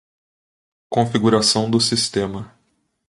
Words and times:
Configuração 0.89 1.69
do 1.69 1.79
sistema. 1.79 2.57